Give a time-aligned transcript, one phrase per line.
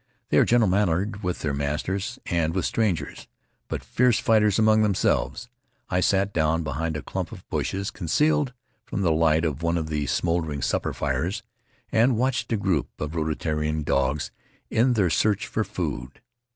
[0.29, 3.27] They are gentle mannered with their masters and with strangers,
[3.67, 5.47] but fierce fighters among themselves.
[5.91, 8.51] I sat down behind a clump of bushes, concealed
[8.83, 11.43] from the light of one of the smol dering supper fires,
[11.91, 14.31] and watched a group of Rutiaroan dogs
[14.71, 16.19] in their search for food.